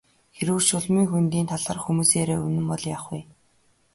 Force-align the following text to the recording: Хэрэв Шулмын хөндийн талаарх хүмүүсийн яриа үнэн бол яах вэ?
Хэрэв 0.35 0.57
Шулмын 0.67 1.05
хөндийн 1.09 1.47
талаарх 1.51 1.83
хүмүүсийн 1.85 2.21
яриа 2.23 2.45
үнэн 2.47 2.65
бол 2.71 2.83
яах 2.93 3.05
вэ? 3.11 3.19